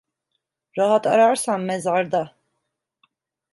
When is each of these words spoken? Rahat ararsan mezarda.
Rahat 0.77 1.05
ararsan 1.07 1.61
mezarda. 1.61 2.35